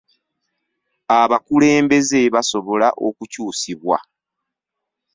[1.21, 3.97] Abakulembeze basobola okukyusibwa.